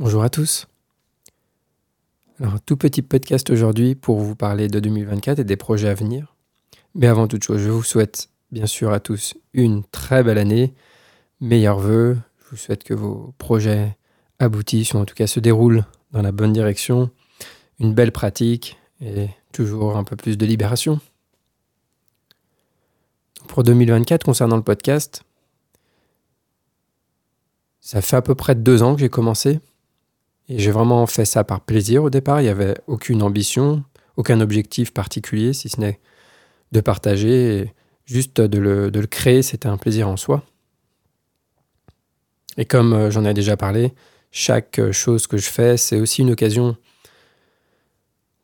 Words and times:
Bonjour 0.00 0.24
à 0.24 0.28
tous. 0.28 0.66
Alors, 2.40 2.60
tout 2.60 2.76
petit 2.76 3.00
podcast 3.00 3.48
aujourd'hui 3.50 3.94
pour 3.94 4.18
vous 4.18 4.34
parler 4.34 4.66
de 4.66 4.80
2024 4.80 5.38
et 5.38 5.44
des 5.44 5.56
projets 5.56 5.88
à 5.88 5.94
venir. 5.94 6.34
Mais 6.96 7.06
avant 7.06 7.28
toute 7.28 7.44
chose, 7.44 7.60
je 7.60 7.70
vous 7.70 7.84
souhaite 7.84 8.28
bien 8.50 8.66
sûr 8.66 8.90
à 8.90 8.98
tous 8.98 9.34
une 9.52 9.84
très 9.84 10.24
belle 10.24 10.38
année, 10.38 10.74
meilleurs 11.40 11.78
vœux. 11.78 12.18
Je 12.38 12.50
vous 12.50 12.56
souhaite 12.56 12.82
que 12.82 12.92
vos 12.92 13.34
projets 13.38 13.96
aboutissent 14.40 14.94
ou 14.94 14.98
en 14.98 15.04
tout 15.04 15.14
cas 15.14 15.28
se 15.28 15.38
déroulent 15.38 15.84
dans 16.10 16.22
la 16.22 16.32
bonne 16.32 16.52
direction, 16.52 17.10
une 17.78 17.94
belle 17.94 18.10
pratique 18.10 18.76
et 19.00 19.28
toujours 19.52 19.96
un 19.96 20.02
peu 20.02 20.16
plus 20.16 20.36
de 20.36 20.44
libération. 20.44 20.98
Pour 23.46 23.62
2024, 23.62 24.24
concernant 24.24 24.56
le 24.56 24.64
podcast, 24.64 25.22
ça 27.80 28.02
fait 28.02 28.16
à 28.16 28.22
peu 28.22 28.34
près 28.34 28.56
deux 28.56 28.82
ans 28.82 28.96
que 28.96 29.00
j'ai 29.00 29.08
commencé. 29.08 29.60
Et 30.48 30.58
j'ai 30.58 30.70
vraiment 30.70 31.06
fait 31.06 31.24
ça 31.24 31.44
par 31.44 31.60
plaisir 31.60 32.04
au 32.04 32.10
départ. 32.10 32.40
Il 32.40 32.44
n'y 32.44 32.50
avait 32.50 32.76
aucune 32.86 33.22
ambition, 33.22 33.82
aucun 34.16 34.40
objectif 34.40 34.92
particulier, 34.92 35.52
si 35.52 35.68
ce 35.68 35.80
n'est 35.80 36.00
de 36.72 36.80
partager. 36.80 37.72
Juste 38.04 38.40
de 38.40 38.58
le, 38.58 38.90
de 38.90 39.00
le 39.00 39.06
créer, 39.06 39.42
c'était 39.42 39.68
un 39.68 39.78
plaisir 39.78 40.08
en 40.08 40.18
soi. 40.18 40.44
Et 42.58 42.66
comme 42.66 42.92
euh, 42.92 43.10
j'en 43.10 43.24
ai 43.24 43.32
déjà 43.32 43.56
parlé, 43.56 43.94
chaque 44.30 44.78
euh, 44.78 44.92
chose 44.92 45.26
que 45.26 45.38
je 45.38 45.48
fais, 45.48 45.76
c'est 45.78 45.98
aussi 45.98 46.20
une 46.20 46.30
occasion 46.30 46.76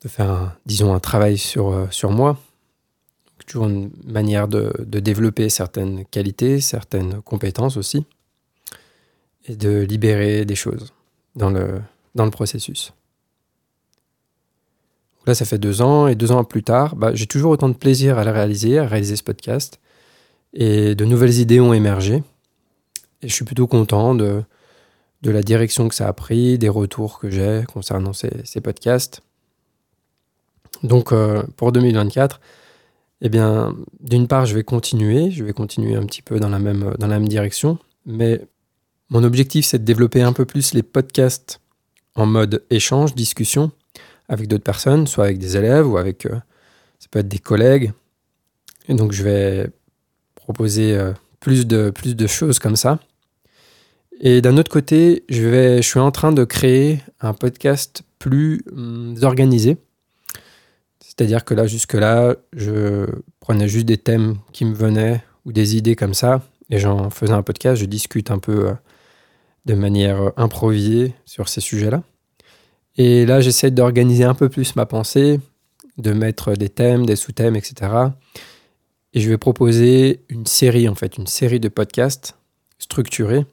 de 0.02 0.08
faire, 0.08 0.56
disons, 0.64 0.94
un 0.94 1.00
travail 1.00 1.36
sur, 1.36 1.68
euh, 1.68 1.86
sur 1.90 2.10
moi. 2.10 2.38
Toujours 3.46 3.66
une 3.66 3.90
manière 4.06 4.48
de, 4.48 4.72
de 4.78 5.00
développer 5.00 5.50
certaines 5.50 6.06
qualités, 6.06 6.60
certaines 6.60 7.20
compétences 7.20 7.76
aussi, 7.76 8.06
et 9.46 9.56
de 9.56 9.80
libérer 9.80 10.44
des 10.44 10.54
choses 10.54 10.92
dans 11.34 11.50
le, 11.50 11.80
dans 12.14 12.24
le 12.24 12.30
processus. 12.30 12.92
Là, 15.26 15.34
ça 15.34 15.44
fait 15.44 15.58
deux 15.58 15.82
ans, 15.82 16.06
et 16.06 16.14
deux 16.14 16.32
ans 16.32 16.44
plus 16.44 16.62
tard, 16.62 16.96
bah, 16.96 17.14
j'ai 17.14 17.26
toujours 17.26 17.52
autant 17.52 17.68
de 17.68 17.74
plaisir 17.74 18.18
à 18.18 18.24
le 18.24 18.30
réaliser, 18.30 18.78
à 18.78 18.86
réaliser 18.86 19.16
ce 19.16 19.22
podcast, 19.22 19.78
et 20.54 20.94
de 20.94 21.04
nouvelles 21.04 21.38
idées 21.38 21.60
ont 21.60 21.72
émergé. 21.72 22.22
Et 23.22 23.28
je 23.28 23.34
suis 23.34 23.44
plutôt 23.44 23.66
content 23.66 24.14
de, 24.14 24.42
la 25.22 25.42
direction 25.42 25.88
que 25.88 25.94
ça 25.94 26.08
a 26.08 26.12
pris, 26.12 26.58
des 26.58 26.70
retours 26.70 27.18
que 27.18 27.30
j'ai 27.30 27.64
concernant 27.72 28.12
ces, 28.14 28.60
podcasts. 28.62 29.20
Donc, 30.82 31.12
euh, 31.12 31.42
pour 31.56 31.72
2024, 31.72 32.40
eh 33.20 33.28
bien, 33.28 33.76
d'une 34.00 34.26
part, 34.26 34.46
je 34.46 34.54
vais 34.54 34.64
continuer, 34.64 35.30
je 35.30 35.44
vais 35.44 35.52
continuer 35.52 35.94
un 35.94 36.06
petit 36.06 36.22
peu 36.22 36.38
la 36.38 36.48
dans 36.48 37.06
la 37.06 37.18
même 37.18 37.28
direction, 37.28 37.78
mais 38.06 38.40
mon 39.10 39.24
objectif, 39.24 39.66
c'est 39.66 39.80
de 39.80 39.84
développer 39.84 40.22
un 40.22 40.32
peu 40.32 40.44
plus 40.44 40.72
les 40.72 40.82
podcasts 40.84 41.60
en 42.14 42.26
mode 42.26 42.64
échange, 42.70 43.14
discussion 43.14 43.70
avec 44.28 44.46
d'autres 44.46 44.64
personnes, 44.64 45.06
soit 45.06 45.24
avec 45.24 45.38
des 45.38 45.56
élèves 45.56 45.88
ou 45.88 45.96
avec, 45.96 46.26
euh, 46.26 46.36
ça 46.98 47.08
peut 47.10 47.18
être 47.18 47.28
des 47.28 47.38
collègues. 47.38 47.92
Et 48.88 48.94
donc, 48.94 49.12
je 49.12 49.22
vais 49.22 49.70
proposer 50.36 50.94
euh, 50.94 51.12
plus, 51.40 51.66
de, 51.66 51.90
plus 51.90 52.14
de 52.14 52.26
choses 52.26 52.58
comme 52.58 52.76
ça. 52.76 53.00
Et 54.20 54.40
d'un 54.40 54.56
autre 54.56 54.70
côté, 54.70 55.24
je, 55.28 55.42
vais, 55.42 55.82
je 55.82 55.88
suis 55.88 55.98
en 55.98 56.10
train 56.10 56.32
de 56.32 56.44
créer 56.44 57.00
un 57.20 57.32
podcast 57.32 58.02
plus 58.18 58.62
hum, 58.70 59.16
organisé. 59.22 59.78
C'est-à-dire 61.00 61.44
que 61.44 61.54
là, 61.54 61.66
jusque-là, 61.66 62.36
je 62.52 63.06
prenais 63.40 63.68
juste 63.68 63.86
des 63.86 63.98
thèmes 63.98 64.36
qui 64.52 64.64
me 64.64 64.74
venaient 64.74 65.24
ou 65.44 65.52
des 65.52 65.76
idées 65.76 65.96
comme 65.96 66.14
ça, 66.14 66.42
et 66.70 66.78
j'en 66.78 67.10
faisais 67.10 67.32
un 67.32 67.42
podcast, 67.42 67.80
je 67.80 67.86
discute 67.86 68.30
un 68.30 68.38
peu 68.38 68.68
euh, 68.68 68.72
de 69.66 69.74
manière 69.74 70.20
euh, 70.20 70.30
improvisée 70.36 71.14
sur 71.24 71.48
ces 71.48 71.60
sujets-là. 71.60 72.02
Et 72.96 73.26
là, 73.26 73.40
j'essaie 73.40 73.70
d'organiser 73.70 74.24
un 74.24 74.34
peu 74.34 74.48
plus 74.48 74.76
ma 74.76 74.86
pensée, 74.86 75.40
de 75.98 76.12
mettre 76.12 76.54
des 76.54 76.68
thèmes, 76.68 77.06
des 77.06 77.16
sous-thèmes, 77.16 77.56
etc. 77.56 77.92
Et 79.12 79.20
je 79.20 79.28
vais 79.28 79.38
proposer 79.38 80.20
une 80.28 80.46
série, 80.46 80.88
en 80.88 80.94
fait, 80.94 81.16
une 81.16 81.26
série 81.26 81.60
de 81.60 81.68
podcasts 81.68 82.36
structurés 82.78 83.44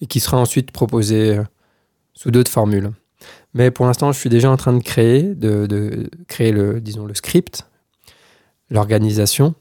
et 0.00 0.06
qui 0.06 0.20
sera 0.20 0.36
ensuite 0.36 0.72
proposée 0.72 1.38
euh, 1.38 1.44
sous 2.14 2.30
d'autres 2.30 2.50
formules. 2.50 2.90
Mais 3.54 3.70
pour 3.70 3.86
l'instant, 3.86 4.12
je 4.12 4.18
suis 4.18 4.30
déjà 4.30 4.50
en 4.50 4.56
train 4.56 4.72
de 4.72 4.82
créer, 4.82 5.22
de, 5.22 6.10
créer 6.26 6.52
le, 6.52 6.82
script, 7.14 7.66
l'organisation. 8.70 9.54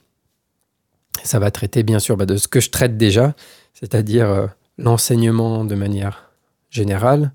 Ça 1.23 1.39
va 1.39 1.51
traiter 1.51 1.83
bien 1.83 1.99
sûr 1.99 2.17
bah, 2.17 2.25
de 2.25 2.37
ce 2.37 2.47
que 2.47 2.59
je 2.59 2.69
traite 2.69 2.97
déjà, 2.97 3.35
c'est-à-dire 3.73 4.29
euh, 4.29 4.47
l'enseignement 4.81 5.63
de 5.63 5.75
manière 5.75 6.31
générale. 6.69 7.31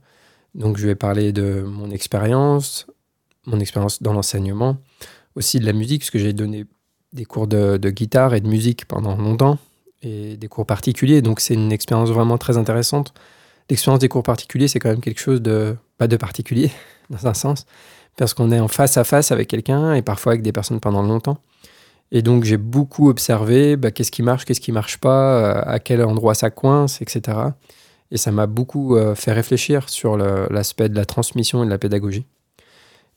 Donc 0.55 0.79
je 0.79 0.87
vais 0.87 0.95
parler 0.95 1.33
de 1.33 1.63
mon 1.63 1.91
expérience, 1.91 2.87
mon 3.47 3.61
expérience 3.61 4.03
dans 4.03 4.13
l'enseignement, 4.13 4.79
aussi 5.35 5.61
de 5.61 5.67
la 5.67 5.73
musique, 5.73 6.03
parce 6.03 6.11
que 6.11 6.19
j'ai 6.19 6.33
donné 6.33 6.67
des 7.13 7.25
cours 7.25 7.47
de, 7.47 7.79
guitare 7.91 8.35
et 8.35 8.41
de 8.41 8.49
musique 8.49 8.87
pendant 8.87 9.17
longtemps, 9.17 9.59
et 10.03 10.37
des 10.37 10.49
cours 10.49 10.67
particuliers. 10.67 11.23
Donc 11.23 11.41
c'est 11.41 11.55
une 11.55 11.73
expérience 11.73 12.11
vraiment 12.11 12.39
très 12.39 12.57
intéressante. 12.57 13.15
L'expérience 13.71 14.01
des 14.01 14.09
cours 14.09 14.23
particuliers, 14.23 14.69
c'est 14.69 14.79
quand 14.79 14.91
même 14.91 15.01
quelque 15.01 15.21
chose 15.21 15.43
de 15.43 15.77
pas 15.99 16.09
de 16.09 16.17
particulier, 16.17 16.71
dans 17.11 17.27
un 17.27 17.35
sens, 17.35 17.67
parce 18.17 18.35
qu'on 18.35 18.51
est 18.51 18.61
en 18.61 18.69
face 18.69 18.97
à 18.97 19.05
face 19.05 19.31
avec 19.31 19.49
quelqu'un 19.49 19.95
et 19.95 20.03
parfois 20.03 20.33
avec 20.33 20.43
des 20.43 20.53
personnes 20.53 20.81
pendant 20.81 21.03
longtemps. 21.03 21.39
Et 22.13 22.23
donc 22.23 22.45
j'ai 22.45 22.57
beaucoup 22.57 23.09
observé 23.09 23.77
bah, 23.77 23.91
qu'est-ce 23.91 24.11
qui 24.11 24.23
marche, 24.23 24.45
qu'est-ce 24.45 24.61
qui 24.61 24.73
marche 24.73 24.99
pas, 24.99 25.39
euh, 25.39 25.63
à 25.65 25.79
quel 25.79 26.05
endroit 26.05 26.35
ça 26.35 26.51
coince, 26.51 27.03
etc. 27.03 27.39
Et 28.11 28.17
ça 28.17 28.31
m'a 28.31 28.47
beaucoup 28.47 28.97
euh, 28.97 29.15
fait 29.15 29.33
réfléchir 29.33 29.89
sur 29.89 30.17
l'aspect 30.17 30.89
de 30.89 30.95
la 30.95 31.05
transmission 31.05 31.63
et 31.63 31.67
de 31.67 31.71
la 31.71 31.79
pédagogie. 31.79 32.25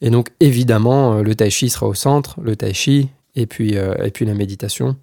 Et 0.01 0.09
donc 0.09 0.29
évidemment, 0.39 1.17
euh, 1.17 1.23
le 1.23 1.35
tai 1.35 1.49
chi 1.49 1.69
sera 1.69 1.87
au 1.87 1.93
centre, 1.93 2.39
le 2.41 2.55
tai 2.55 2.73
chi, 2.73 3.09
et 3.35 3.45
puis, 3.45 3.75
et 3.75 4.11
puis 4.11 4.25
la 4.25 4.33
méditation, 4.33 4.97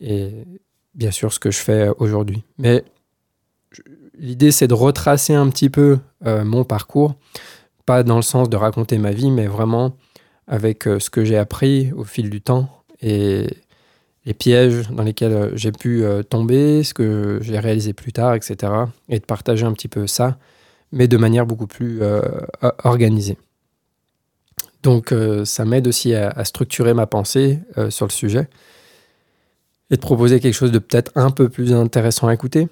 et 0.00 0.32
bien 0.94 1.10
sûr 1.10 1.32
ce 1.32 1.38
que 1.38 1.50
je 1.50 1.58
fais 1.58 1.90
aujourd'hui. 1.98 2.42
Mais 2.58 2.82
l'idée 4.18 4.50
c'est 4.50 4.66
de 4.66 4.74
retracer 4.74 5.34
un 5.34 5.48
petit 5.50 5.68
peu 5.68 5.98
mon 6.24 6.64
parcours, 6.64 7.14
pas 7.84 8.02
dans 8.02 8.16
le 8.16 8.22
sens 8.22 8.48
de 8.48 8.56
raconter 8.56 8.96
ma 8.96 9.12
vie, 9.12 9.30
mais 9.30 9.46
vraiment 9.46 9.94
avec 10.48 10.84
ce 10.84 11.10
que 11.10 11.24
j'ai 11.24 11.36
appris 11.36 11.92
au 11.92 12.04
fil 12.04 12.30
du 12.30 12.40
temps 12.40 12.81
et 13.02 13.46
les 14.24 14.34
pièges 14.34 14.88
dans 14.90 15.02
lesquels 15.02 15.32
euh, 15.32 15.50
j'ai 15.54 15.72
pu 15.72 16.04
euh, 16.04 16.22
tomber, 16.22 16.84
ce 16.84 16.94
que 16.94 17.38
j'ai 17.42 17.58
réalisé 17.58 17.92
plus 17.92 18.12
tard, 18.12 18.34
etc. 18.34 18.72
Et 19.08 19.18
de 19.18 19.24
partager 19.24 19.66
un 19.66 19.72
petit 19.72 19.88
peu 19.88 20.06
ça, 20.06 20.36
mais 20.92 21.08
de 21.08 21.16
manière 21.16 21.46
beaucoup 21.46 21.66
plus 21.66 22.02
euh, 22.02 22.20
organisée. 22.84 23.36
Donc 24.82 25.14
ça 25.44 25.64
m'aide 25.64 25.86
aussi 25.86 26.12
à, 26.12 26.44
structurer 26.44 26.92
ma 26.92 27.06
pensée 27.06 27.60
sur 27.88 28.04
le 28.04 28.10
sujet 28.10 28.48
et 29.90 29.94
de 29.94 30.00
proposer 30.00 30.40
quelque 30.40 30.54
chose 30.54 30.72
de 30.72 30.80
peut-être 30.80 31.12
un 31.14 31.30
peu 31.30 31.48
plus 31.48 31.72
intéressant 31.72 32.26
à 32.26 32.34
écouter. 32.34 32.66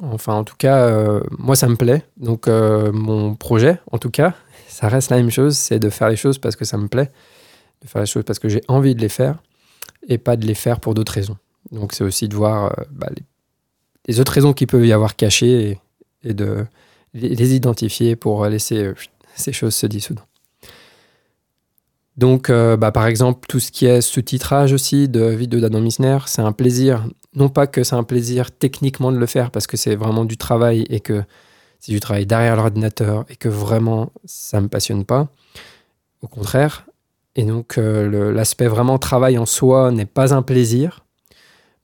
Enfin, 0.00 0.34
en 0.34 0.42
tout 0.42 0.56
cas, 0.58 1.20
moi, 1.38 1.54
ça 1.54 1.68
me 1.68 1.76
plaît. 1.76 2.02
Donc, 2.16 2.48
mon 2.48 3.36
projet, 3.36 3.78
en 3.92 3.98
tout 3.98 4.10
cas, 4.10 4.34
ça 4.66 4.88
reste 4.88 5.10
la 5.10 5.18
même 5.18 5.30
chose, 5.30 5.56
c'est 5.56 5.78
de 5.78 5.88
faire 5.88 6.08
les 6.08 6.16
choses 6.16 6.38
parce 6.38 6.56
que 6.56 6.64
ça 6.64 6.78
me 6.78 6.88
plaît, 6.88 7.12
de 7.80 7.86
faire 7.86 8.02
les 8.02 8.06
choses 8.06 8.24
parce 8.24 8.40
que 8.40 8.48
j'ai 8.48 8.62
envie 8.66 8.96
de 8.96 9.00
les 9.00 9.08
faire 9.08 9.36
et 10.08 10.18
pas 10.18 10.36
de 10.36 10.46
les 10.46 10.54
faire 10.54 10.80
pour 10.80 10.94
d'autres 10.94 11.12
raisons. 11.12 11.36
Donc 11.70 11.92
c'est 11.92 12.04
aussi 12.04 12.28
de 12.28 12.34
voir 12.36 12.66
euh, 12.78 12.84
bah, 12.90 13.08
les, 14.06 14.20
autres 14.20 14.32
raisons 14.32 14.52
qui 14.52 14.66
peuvent 14.66 14.86
y 14.86 14.92
avoir 14.92 15.16
cachées 15.16 15.78
et, 16.24 16.34
de 16.34 16.64
les, 17.14 17.54
identifier 17.54 18.16
pour 18.16 18.46
laisser 18.46 18.84
euh, 18.84 18.94
ces 19.34 19.52
choses 19.52 19.74
se 19.74 19.86
dissoudre. 19.86 20.26
Donc, 22.16 22.50
euh, 22.50 22.76
bah, 22.76 22.92
par 22.92 23.06
exemple, 23.06 23.46
tout 23.48 23.58
ce 23.58 23.72
qui 23.72 23.86
est 23.86 24.02
sous-titrage 24.02 24.74
aussi 24.74 25.08
de 25.08 25.24
vidéos 25.24 25.60
d'Adam 25.60 25.80
Misner, 25.80 26.18
c'est 26.26 26.42
un 26.42 26.52
plaisir. 26.52 27.06
Non 27.34 27.48
pas 27.48 27.66
que 27.66 27.84
c'est 27.84 27.96
un 27.96 28.04
plaisir 28.04 28.50
techniquement 28.52 29.10
de 29.10 29.16
le 29.16 29.24
faire, 29.24 29.50
parce 29.50 29.66
que 29.66 29.78
c'est 29.78 29.96
vraiment 29.96 30.26
du 30.26 30.36
travail 30.36 30.84
et 30.90 31.00
que 31.00 31.22
c'est 31.80 31.92
du 31.92 32.00
travail 32.00 32.26
derrière 32.26 32.54
l'ordinateur 32.56 33.24
et 33.30 33.36
que 33.36 33.48
vraiment 33.48 34.12
ça 34.26 34.58
ne 34.58 34.64
me 34.64 34.68
passionne 34.68 35.06
pas. 35.06 35.28
Au 36.20 36.28
contraire, 36.28 36.86
et 37.36 37.44
donc 37.44 37.78
euh, 37.78 38.32
l'aspect 38.32 38.66
vraiment 38.66 38.98
travail 38.98 39.38
en 39.38 39.46
soi 39.46 39.90
n'est 39.90 40.06
pas 40.06 40.34
un 40.34 40.42
plaisir. 40.42 41.04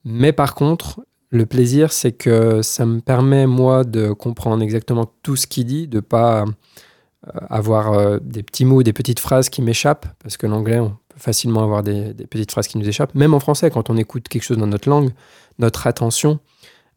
Mais 0.05 0.31
par 0.33 0.55
contre, 0.55 1.01
Le 1.31 1.45
plaisir, 1.45 1.93
c'est 1.93 2.13
que 2.13 2.63
ça 2.63 2.87
me 2.87 3.01
permet, 3.01 3.45
moi, 3.45 3.83
de 3.83 4.13
comprendre 4.13 4.63
exactement 4.63 5.05
tout 5.21 5.35
ce 5.35 5.45
qu'il 5.45 5.65
dit, 5.65 5.87
de 5.87 5.99
pas 5.99 6.43
euh, 6.43 7.31
avoir 7.49 7.93
euh, 7.93 8.17
des 8.19 8.41
petits 8.41 8.65
mots, 8.65 8.81
des 8.81 8.93
petites 8.93 9.19
phrases 9.19 9.49
qui 9.49 9.61
m'échappent, 9.61 10.07
parce 10.23 10.37
que 10.37 10.47
l'anglais, 10.47 10.79
on 10.79 10.89
peut 10.89 11.19
facilement 11.19 11.61
avoir 11.61 11.83
des, 11.83 12.15
petites 12.27 12.51
phrases 12.51 12.67
qui 12.67 12.79
nous 12.79 12.87
échappent. 12.89 13.13
Même 13.13 13.35
en 13.35 13.39
français, 13.39 13.69
quand 13.69 13.91
on 13.91 13.97
écoute 13.97 14.27
quelque 14.27 14.41
chose 14.41 14.57
dans 14.57 14.65
notre 14.65 14.89
langue, 14.89 15.11
notre 15.59 15.85
attention, 15.85 16.39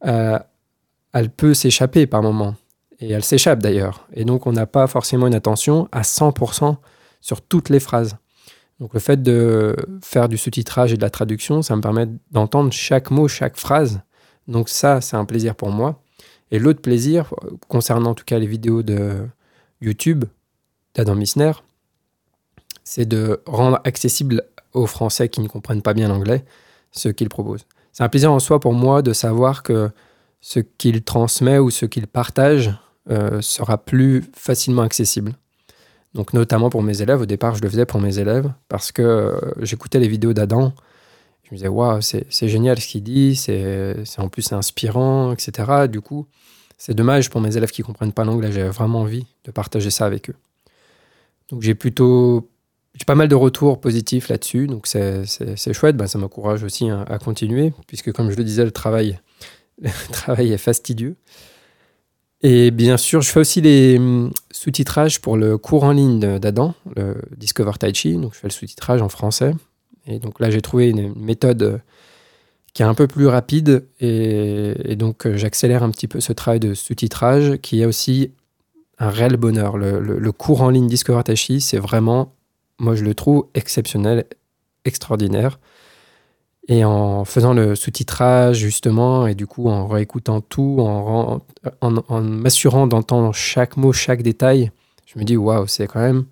elle 0.01 1.29
peut 1.37 1.53
s'échapper 1.53 2.07
par 2.07 2.23
moments. 2.23 2.55
Et 3.01 3.11
elle 3.11 3.25
s'échappe 3.25 3.59
d'ailleurs. 3.59 4.07
Et 4.15 4.25
donc, 4.25 4.47
on 4.47 4.53
n'a 4.53 4.67
pas 4.67 4.87
forcément 4.87 5.27
une 5.27 5.35
attention 5.35 5.89
à 5.93 6.03
100% 6.03 6.77
sur 7.21 7.43
toutes 7.43 7.69
les 7.69 7.81
phrases. 7.81 8.17
Donc, 8.83 8.95
le 8.95 9.01
fait 9.01 9.23
de 9.23 9.77
faire 10.03 10.29
du 10.29 10.37
sous-titrage 10.37 10.93
et 10.93 10.97
de 10.97 11.03
la 11.03 11.11
traduction, 11.11 11.63
ça 11.63 11.77
me 11.77 11.81
permet 11.81 12.09
d'entendre 12.33 12.73
chaque 12.73 13.13
mot, 13.13 13.29
chaque 13.29 13.57
phrase. 13.57 14.01
Donc, 14.49 14.69
ça, 14.69 15.01
c'est 15.01 15.15
un 15.15 15.25
plaisir 15.25 15.55
pour 15.55 15.71
moi. 15.71 16.03
Et 16.51 16.59
l'autre 16.59 16.83
plaisir, 16.83 17.33
concernant 17.69 18.11
en 18.11 18.15
tout 18.15 18.25
cas 18.25 18.41
les 18.41 18.47
vidéos 18.49 18.83
de, 18.83 19.29
YouTube 19.81 20.25
d'Adam 20.97 21.15
Missner, 21.15 21.53
c'est 22.83 23.07
de 23.07 23.41
rendre 23.47 23.81
accessible 23.85 24.43
aux 24.73 24.87
Français 24.87 25.29
qui 25.29 25.41
ne 25.41 25.47
comprennent 25.47 25.83
pas 25.83 25.95
bien 25.95 26.09
l'anglais 26.09 26.45
ce 26.91 27.09
qu'il 27.09 27.29
propose. 27.29 27.67
C'est 27.93 28.03
un 28.03 28.09
plaisir 28.09 28.33
en 28.33 28.41
soi 28.41 28.59
pour 28.59 28.75
moi 28.75 29.03
de 29.03 29.13
savoir 29.13 29.63
que 29.63 29.91
ce 30.41 30.59
qu'il 30.59 31.05
transmet 31.05 31.61
ou 31.61 31.71
ce 31.71 31.87
qu'il 31.87 32.09
partage 32.09 32.75
euh, 33.11 33.41
sera 33.43 33.79
plus 33.79 34.25
facilement 34.35 34.83
accessible. 34.83 35.35
Donc 36.15 36.35
notamment 36.35 36.69
pour 36.69 36.83
mes 36.83 37.01
élèves, 37.01 37.23
au 37.23 37.27
départ 37.27 37.55
je 37.55 37.63
le 37.63 37.69
faisais 37.69 37.87
pour 37.87 38.01
mes 38.01 38.19
élèves 38.19 38.53
parce 38.69 38.93
que 38.93 39.03
euh, 39.03 39.39
j'écoutais 39.61 39.99
les 39.99 40.09
vidéos 40.09 40.33
d'Adam, 40.33 40.73
je 41.45 41.51
me 41.53 41.57
disais 41.57 41.69
waouh 41.69 42.01
c'est 42.03 42.49
génial 42.49 42.79
ce 42.81 42.87
qu'il 42.87 43.03
dit, 43.03 43.35
c'est 43.37 43.97
en 44.19 44.29
plus 44.29 44.53
inspirant, 44.53 45.33
etc. 45.33 45.89
Du 45.89 46.01
coup 46.01 46.27
c'est 46.77 46.95
dommage 46.95 47.31
pour 47.31 47.41
mes 47.41 47.57
élèves 47.57 47.71
qui 47.71 47.83
ne 47.83 47.87
comprennent 47.87 48.13
pas 48.13 48.25
l'anglais. 48.25 48.51
J'ai 48.53 48.65
vraiment 48.65 49.03
envie 49.03 49.27
de 49.45 49.51
partager 49.53 49.91
ça 49.91 50.05
avec 50.05 50.31
eux. 50.31 50.35
Donc 51.49 51.63
j'ai 51.63 51.75
plutôt 51.75 52.49
pas 53.07 53.15
mal 53.15 53.29
de 53.29 53.35
retours 53.35 53.81
positifs 53.81 54.29
là-dessus, 54.29 54.67
donc 54.67 54.87
c'est 54.87 55.73
chouette, 55.73 55.97
ben, 55.97 56.07
ça 56.07 56.19
m'encourage 56.19 56.63
aussi 56.63 56.89
hein, 56.89 57.05
à 57.09 57.19
continuer, 57.19 57.73
puisque 57.87 58.13
comme 58.13 58.31
je 58.31 58.37
le 58.37 58.45
disais, 58.45 58.65
le 58.65 58.71
travail, 58.71 59.21
le 59.83 60.13
travail 60.13 60.53
est 60.53 60.59
fastidieux. 60.59 61.17
Et 62.43 62.71
bien 62.71 62.97
sûr, 62.97 63.23
je 63.23 63.31
fais 63.31 63.41
aussi 63.41 63.61
les 63.61 63.99
hum, 63.99 64.33
sous-titrages 64.51 65.21
pour 65.21 65.37
le 65.37 65.59
cours 65.59 65.85
en 65.85 65.93
ligne 65.93 66.39
d'Adam, 66.39 66.75
le 66.97 67.17
Discover 67.37 67.73
Tai 67.79 67.95
Chi, 67.95 68.17
donc 68.17 68.35
je 68.35 68.39
fais 68.41 68.49
le 68.49 68.53
sous-titrage 68.53 69.01
en 69.01 69.09
français. 69.09 69.55
Et 70.07 70.19
donc 70.19 70.41
là, 70.41 70.51
j'ai 70.51 70.61
trouvé 70.61 70.89
une 70.89 71.15
méthode 71.15 71.81
qui 72.75 72.83
est 72.83 72.87
un 72.87 72.95
peu 72.95 73.07
plus 73.07 73.27
rapide 73.27 73.87
et, 74.01 74.97
donc 74.97 75.27
euh, 75.27 75.37
j'accélère 75.37 75.83
un 75.83 75.91
petit 75.91 76.09
peu 76.09 76.21
ce 76.21 76.33
travail 76.33 76.59
de 76.61 76.75
sous-titrage 76.75 77.59
qui 77.59 77.83
est 77.83 77.85
aussi 77.85 78.33
un 78.99 79.11
réel 79.11 79.37
bonheur. 79.37 79.77
Le, 79.77 80.33
cours 80.33 80.63
en 80.63 80.71
ligne 80.71 80.87
Discover 80.87 81.23
Tachi, 81.25 81.61
c'est 81.61 81.79
vraiment, 81.79 82.35
moi 82.79 82.95
je 82.95 83.05
le 83.05 83.15
trouve 83.15 83.47
exceptionnel, 83.55 84.25
extraordinaire. 84.85 85.59
Et 86.73 86.87
en 86.87 87.27
faisant 87.27 87.53
le 87.53 87.77
sous-titrage 87.77 88.57
justement, 88.57 89.27
et 89.27 89.35
du 89.35 89.47
coup 89.47 89.69
en 89.69 89.87
réécoutant 89.87 90.41
tout, 90.41 90.79
en, 90.81 91.43
m'assurant 92.23 92.87
d'entendre 92.87 93.35
chaque 93.35 93.77
mot, 93.77 93.93
chaque 93.93 94.23
détail, 94.23 94.71
je 95.05 95.19
me 95.19 95.25
dis 95.25 95.37
waouh, 95.37 95.67
c'est 95.67 95.87
quand 95.87 96.01
même 96.01 96.25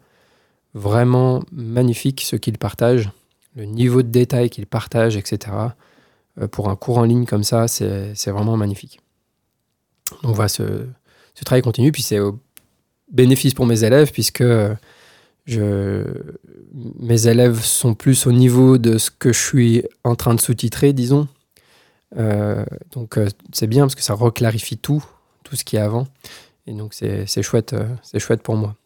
vraiment 0.73 1.43
magnifique 1.53 2.23
ce 2.23 2.37
qu'il 2.37 2.57
partage, 2.57 3.11
le 3.55 3.67
niveau 3.67 4.01
de 4.01 4.09
détail 4.09 4.49
qu'il 4.49 4.65
partage, 4.65 5.19
etc. 5.19 5.55
Euh, 6.41 6.49
pour 6.49 6.71
un 6.71 6.77
cours 6.77 6.97
en 6.97 7.05
ligne 7.05 7.27
comme 7.27 7.45
ça, 7.45 7.69
c'est 7.69 8.31
vraiment 8.31 8.57
magnifique. 8.57 8.99
Donc 10.23 10.37
voilà, 10.37 10.49
ce, 10.49 10.87
travail 11.45 11.61
continue, 11.61 11.93
puis 11.93 12.03
c'est 12.03 12.19
au 12.19 12.39
bénéfice 13.13 13.53
pour 13.53 13.67
mes 13.67 13.85
élèves, 13.85 14.11
puisque 14.11 14.43
mes 15.47 17.27
élèves 17.27 17.61
sont 17.61 17.95
plus 17.95 18.27
au 18.27 18.33
niveau 18.33 18.79
de 18.79 18.99
ce 18.99 19.11
que 19.11 19.33
je 19.33 19.39
suis 19.39 19.85
en 20.05 20.15
train 20.15 20.35
de 20.35 20.41
sous-titrer, 20.41 20.93
disons. 20.93 21.29
Euh, 22.17 22.65
donc 22.93 23.19
euh, 23.19 23.29
c'est 23.53 23.69
bien 23.69 23.85
parce 23.85 23.95
que 23.95 24.03
ça 24.03 24.15
reclarifie 24.15 24.77
tout, 24.77 25.05
tout 25.45 25.57
ce 25.57 25.65
qui 25.65 25.77
est 25.77 25.81
avant. 25.81 26.07
Et 26.67 26.73
donc 26.73 26.95
c'est 26.95 27.43
chouette, 27.43 27.75
c'est 28.03 28.19
chouette 28.19 28.43
pour 28.43 28.57
moi. 28.57 28.77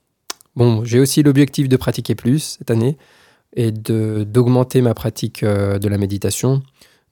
Bon, 0.56 0.84
j'ai 0.84 1.00
aussi 1.00 1.22
l'objectif 1.22 1.68
de 1.68 1.76
pratiquer 1.76 2.14
plus 2.14 2.56
cette 2.58 2.70
année 2.70 2.96
et 3.56 3.72
d'augmenter 3.72 4.80
ma 4.82 4.94
pratique 4.94 5.44
de 5.44 5.88
la 5.88 5.98
méditation 5.98 6.62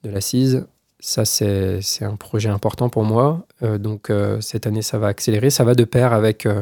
de 0.03 0.09
l'assise. 0.09 0.65
Ça, 1.05 1.25
c'est 1.25 1.81
un 2.05 2.15
projet 2.15 2.47
important 2.47 2.87
pour 2.87 3.03
moi. 3.03 3.45
Euh, 3.61 3.77
donc, 3.77 4.09
euh, 4.09 4.39
cette 4.39 4.65
année, 4.67 4.81
ça 4.81 4.97
va 4.99 5.07
accélérer. 5.07 5.49
Ça 5.49 5.65
va 5.65 5.75
de 5.75 5.83
pair 5.83 6.13
avec 6.13 6.45
euh, 6.45 6.61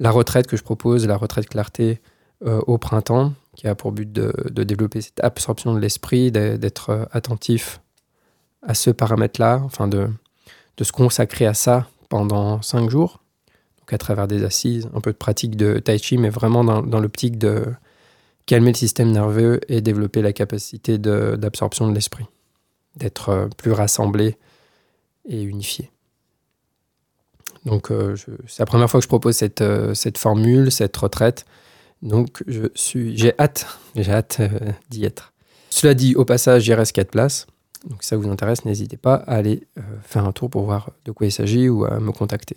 la 0.00 0.10
retraite 0.10 0.48
que 0.48 0.56
je 0.56 0.64
propose, 0.64 1.06
la 1.06 1.16
retraite 1.16 1.48
clarté 1.48 2.00
au 2.42 2.78
printemps, 2.78 3.34
qui 3.54 3.68
a 3.68 3.74
pour 3.74 3.92
but 3.92 4.10
de, 4.10 4.32
développer 4.64 5.02
cette 5.02 5.22
absorption 5.22 5.74
de 5.74 5.78
l'esprit, 5.78 6.32
d'être 6.32 7.06
attentif 7.12 7.80
à 8.62 8.72
ce 8.74 8.90
paramètre-là, 8.90 9.60
enfin 9.62 9.88
de, 9.88 10.08
de 10.78 10.84
se 10.84 10.92
consacrer 10.92 11.46
à 11.46 11.52
ça 11.52 11.86
pendant 12.08 12.62
cinq 12.62 12.88
jours, 12.88 13.22
donc 13.78 13.92
à 13.92 13.98
travers 13.98 14.26
des 14.26 14.44
assises, 14.44 14.88
un 14.94 15.00
peu 15.00 15.12
de 15.12 15.16
pratique 15.16 15.56
de 15.56 15.78
tai 15.78 15.98
chi, 15.98 16.16
mais 16.16 16.30
vraiment 16.30 16.64
dans, 16.64 17.00
l'optique 17.00 17.38
de 17.38 17.66
calmer 18.46 18.72
le 18.72 18.76
système 18.76 19.10
nerveux 19.10 19.60
et 19.68 19.82
développer 19.82 20.22
la 20.22 20.32
capacité 20.32 20.98
d'absorption 20.98 21.88
de 21.88 21.94
l'esprit 21.94 22.26
d'être 22.96 23.28
euh, 23.28 23.48
plus 23.56 23.72
rassemblés 23.72 24.36
et 25.28 25.42
unifiés. 25.42 25.90
Donc 27.64 27.90
euh, 27.90 28.16
c'est 28.46 28.60
la 28.60 28.66
première 28.66 28.90
fois 28.90 29.00
que 29.00 29.04
je 29.04 29.08
propose 29.08 29.36
cette, 29.36 29.60
euh, 29.60 29.94
cette 29.94 30.18
formule, 30.18 30.70
cette 30.70 30.96
retraite. 30.96 31.44
Donc 32.02 32.42
j'ai 32.46 33.34
hâte, 33.38 33.66
j'ai 33.96 34.12
hâte 34.12 34.40
d'y 34.88 35.04
être. 35.04 35.32
Cela 35.70 35.94
dit, 35.94 36.14
au 36.16 36.24
passage, 36.24 36.62
j'y 36.62 36.74
reste 36.74 36.92
4 36.92 37.10
places. 37.10 37.46
Donc 37.88 38.02
si 38.02 38.08
ça 38.08 38.16
vous 38.16 38.28
intéresse, 38.28 38.64
n'hésitez 38.64 38.96
pas 38.96 39.14
à 39.14 39.36
aller 39.36 39.66
faire 40.02 40.26
un 40.26 40.32
tour 40.32 40.50
pour 40.50 40.64
voir 40.64 40.90
de 41.06 41.12
quoi 41.12 41.26
il 41.26 41.32
s'agit 41.32 41.68
ou 41.68 41.84
à 41.84 41.98
me 42.00 42.12
contacter. 42.12 42.56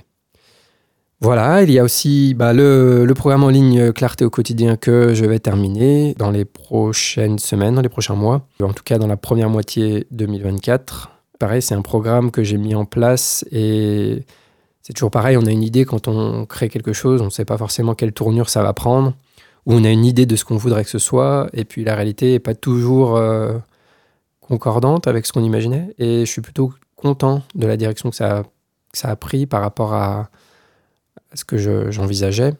Voilà, 1.23 1.63
il 1.63 1.71
y 1.71 1.79
a 1.79 1.83
aussi 1.85 2.33
bah, 2.33 2.51
le, 2.51 3.09
programme 3.15 3.45
en 3.45 3.49
ligne 3.49 3.93
Clarté 3.93 4.25
au 4.25 4.29
quotidien 4.29 4.75
que 4.75 5.13
je 5.13 5.23
vais 5.23 5.39
terminer 5.39 6.15
dans 6.17 6.31
les 6.31 6.43
prochaines 6.43 7.39
semaines, 7.39 7.75
dans 7.75 7.81
les 7.81 7.87
prochains 7.87 8.15
mois, 8.15 8.45
en 8.61 8.73
tout 8.73 8.83
cas 8.83 8.97
dans 8.97 9.07
la 9.07 9.15
première 9.15 9.49
moitié 9.49 10.05
2024. 10.11 11.11
Pareil, 11.39 11.61
c'est 11.61 11.75
un 11.75 11.81
programme 11.81 12.29
que 12.29 12.43
j'ai 12.43 12.57
mis 12.57 12.75
en 12.75 12.83
place 12.83 13.45
et 13.53 14.25
c'est 14.83 14.93
toujours 14.93 15.11
pareil, 15.11 15.37
on 15.37 15.45
a 15.45 15.51
une 15.51 15.63
idée 15.63 15.85
quand 15.85 16.07
on 16.07 16.45
crée 16.45 16.69
quelque 16.69 16.93
chose, 16.93 17.21
on 17.21 17.25
ne 17.25 17.29
sait 17.29 17.45
pas 17.45 17.57
forcément 17.57 17.95
quelle 17.95 18.11
tournure 18.13 18.49
ça 18.49 18.61
va 18.61 18.73
prendre, 18.73 19.13
ou 19.65 19.73
on 19.73 19.83
a 19.83 19.89
une 19.89 20.05
idée 20.05 20.25
de 20.25 20.35
ce 20.35 20.45
qu'on 20.45 20.57
voudrait 20.57 20.83
que 20.83 20.89
ce 20.89 20.99
soit, 20.99 21.49
et 21.53 21.63
puis 21.63 21.83
la 21.83 21.95
réalité 21.95 22.33
n'est 22.33 22.39
pas 22.39 22.53
toujours 22.53 23.15
euh, 23.15 23.57
concordante 24.41 25.07
avec 25.07 25.25
ce 25.25 25.33
qu'on 25.33 25.43
imaginait, 25.43 25.95
et 25.97 26.25
je 26.25 26.31
suis 26.31 26.41
plutôt 26.41 26.73
content 26.97 27.41
de 27.55 27.65
la 27.65 27.77
direction 27.77 28.09
que 28.09 28.15
ça 28.15 28.43
a 29.03 29.15
pris 29.15 29.45
par 29.45 29.61
rapport 29.61 29.93
à 29.93 30.29
ce 31.33 31.45
que 31.45 31.57
j'envisageais 31.91 32.53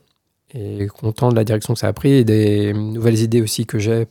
et 0.53 0.88
content 0.88 1.30
de 1.30 1.36
la 1.36 1.44
direction 1.44 1.74
que 1.74 1.80
ça 1.80 1.88
a 1.88 1.94
pris 1.94 2.12
et 2.12 2.24
des 2.24 2.74
nouvelles 2.74 3.20
idées 3.20 3.42
aussi 3.42 3.65
que 3.65 3.80
j'ai 3.80 3.92
euh, 3.92 4.06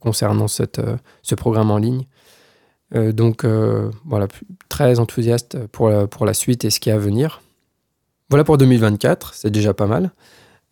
concernant 0.00 0.46
euh, 0.60 0.96
ce 1.22 1.34
programme 1.34 1.70
en 1.70 1.78
ligne. 1.78 2.04
Euh, 2.94 3.12
donc 3.12 3.44
voilà, 4.04 4.28
très 4.68 4.98
enthousiaste 4.98 5.66
pour 5.68 5.88
la, 5.88 6.06
pour 6.06 6.26
la 6.26 6.34
suite 6.34 6.64
et 6.64 6.70
ce 6.70 6.80
qui 6.80 6.90
est 6.90 6.92
à 6.92 6.98
venir. 6.98 7.42
Voilà 8.30 8.44
pour 8.44 8.58
2024, 8.58 9.34
c'est 9.34 9.50
déjà 9.50 9.72
pas 9.72 9.86
mal. 9.86 10.10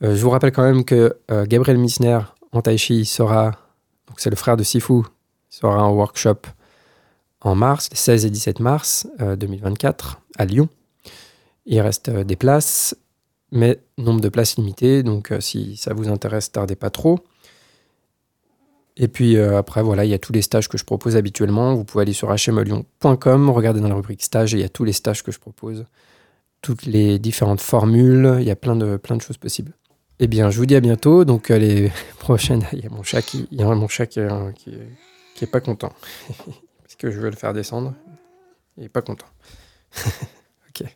je 0.00 0.20
vous 0.20 0.30
rappelle 0.30 0.50
quand 0.50 0.64
même 0.64 0.84
que 0.84 1.16
Gabriel 1.46 1.78
Missner 1.78 2.18
en 2.50 2.62
Taichi 2.62 3.04
sera, 3.04 3.52
donc 4.08 4.18
c'est 4.18 4.30
le 4.30 4.36
frère 4.36 4.56
de 4.56 4.64
Sifu, 4.64 5.02
sera 5.50 5.84
en 5.84 5.92
workshop 5.92 6.38
en 7.40 7.54
mars, 7.54 7.88
les 7.92 7.96
16 7.96 8.24
et 8.26 8.30
17 8.30 8.58
mars 8.58 9.06
2024 9.20 10.20
à 10.36 10.44
Lyon. 10.46 10.68
Il 11.66 11.80
reste 11.80 12.08
euh, 12.08 12.24
des 12.24 12.36
places, 12.36 12.96
mais 13.50 13.80
nombre 13.98 14.20
de 14.20 14.28
places 14.28 14.56
limité, 14.56 15.02
donc 15.02 15.32
euh, 15.32 15.40
si 15.40 15.76
ça 15.76 15.94
vous 15.94 16.08
intéresse, 16.08 16.52
tardez 16.52 16.76
pas 16.76 16.90
trop. 16.90 17.20
Et 18.96 19.08
puis 19.08 19.36
euh, 19.36 19.58
après, 19.58 19.82
voilà, 19.82 20.04
il 20.04 20.10
y 20.10 20.14
a 20.14 20.18
tous 20.18 20.32
les 20.32 20.42
stages 20.42 20.68
que 20.68 20.78
je 20.78 20.84
propose 20.84 21.16
habituellement. 21.16 21.74
Vous 21.74 21.84
pouvez 21.84 22.02
aller 22.02 22.12
sur 22.12 22.28
hmlyon.com, 22.28 23.50
regarder 23.50 23.80
dans 23.80 23.88
la 23.88 23.94
rubrique 23.94 24.22
stage, 24.22 24.54
et 24.54 24.58
il 24.58 24.60
y 24.60 24.64
a 24.64 24.68
tous 24.68 24.84
les 24.84 24.92
stages 24.92 25.22
que 25.22 25.32
je 25.32 25.40
propose, 25.40 25.84
toutes 26.62 26.86
les 26.86 27.18
différentes 27.18 27.60
formules, 27.60 28.36
il 28.38 28.46
y 28.46 28.50
a 28.50 28.56
plein 28.56 28.76
de, 28.76 28.96
plein 28.96 29.16
de 29.16 29.22
choses 29.22 29.36
possibles. 29.36 29.72
Eh 30.20 30.28
bien, 30.28 30.48
je 30.50 30.58
vous 30.58 30.66
dis 30.66 30.76
à 30.76 30.80
bientôt. 30.80 31.24
Donc, 31.24 31.48
les 31.48 31.90
prochaines, 32.18 32.64
il 32.72 32.84
y 32.84 32.86
a 32.86 32.90
mon 32.90 33.02
chat 33.02 33.20
qui, 33.20 33.48
il 33.50 33.58
y 33.58 33.62
a 33.62 33.66
mon 33.66 33.88
chat 33.88 34.06
qui, 34.06 34.20
est, 34.20 35.46
pas 35.50 35.60
content. 35.60 35.92
Parce 36.28 36.94
que 36.96 37.10
je 37.10 37.20
veux 37.20 37.30
le 37.30 37.36
faire 37.36 37.52
descendre. 37.52 37.94
Il 38.78 38.84
est 38.84 38.88
pas 38.88 39.02
content. 39.02 39.26
ok. 40.68 40.86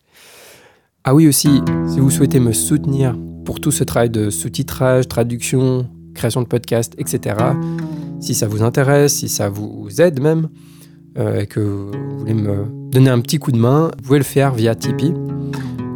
Ah 1.03 1.15
oui 1.15 1.27
aussi, 1.27 1.63
si 1.89 2.01
vous 2.01 2.11
souhaitez 2.11 2.39
me 2.39 2.53
soutenir 2.53 3.17
pour 3.45 3.61
tout 3.61 3.71
ce 3.71 3.83
travail 3.83 4.11
de 4.11 4.31
sous-titrage, 4.31 5.09
traduction, 5.09 5.89
création 6.19 6.43
de 6.43 6.47
podcast, 6.47 6.93
etc., 6.99 7.37
si 8.21 8.35
ça 8.35 8.49
vous 8.49 8.63
intéresse, 8.63 9.15
si 9.15 9.29
ça 9.29 9.49
vous 9.49 9.89
aide 10.01 10.21
même, 10.21 10.49
euh, 11.19 11.41
et 11.41 11.47
que 11.47 11.61
vous 11.61 12.19
voulez 12.19 12.35
me 12.35 12.65
donner 12.91 13.11
un 13.11 13.21
petit 13.21 13.39
coup 13.39 13.53
de 13.53 13.59
main, 13.59 13.91
vous 13.97 14.03
pouvez 14.05 14.19
le 14.19 14.25
faire 14.25 14.53
via 14.55 14.75
Tipeee. 14.75 15.15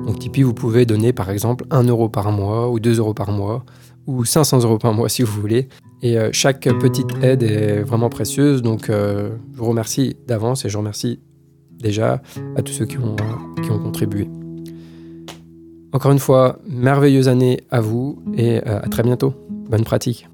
Donc 0.06 0.18
Tipeee, 0.18 0.42
vous 0.42 0.54
pouvez 0.54 0.86
donner 0.86 1.12
par 1.12 1.30
exemple 1.30 1.64
1 1.70 1.84
euro 1.84 2.08
par 2.08 2.32
mois 2.32 2.70
ou 2.70 2.80
2 2.80 2.98
euros 2.98 3.14
par 3.14 3.30
mois 3.30 3.64
ou 4.06 4.24
500 4.24 4.60
euros 4.64 4.78
par 4.78 4.94
mois 4.94 5.08
si 5.10 5.22
vous 5.22 5.40
voulez. 5.40 5.68
Et 6.02 6.18
euh, 6.18 6.30
chaque 6.32 6.62
petite 6.80 7.10
aide 7.22 7.42
est 7.44 7.82
vraiment 7.82 8.08
précieuse. 8.08 8.62
Donc 8.62 8.90
euh, 8.90 9.30
je 9.52 9.58
vous 9.58 9.66
remercie 9.66 10.16
d'avance 10.26 10.64
et 10.64 10.68
je 10.68 10.78
remercie 10.78 11.20
déjà 11.70 12.22
à 12.56 12.62
tous 12.62 12.72
ceux 12.72 12.86
qui 12.86 12.98
ont, 12.98 13.16
qui 13.62 13.70
ont 13.70 13.78
contribué. 13.78 14.28
Encore 15.92 16.12
une 16.12 16.18
fois, 16.18 16.58
merveilleuse 16.66 17.28
année 17.28 17.60
à 17.70 17.80
vous 17.80 18.22
et 18.34 18.58
euh, 18.66 18.80
à 18.82 18.88
très 18.88 19.02
bientôt. 19.02 19.34
Bonne 19.50 19.84
pratique. 19.84 20.28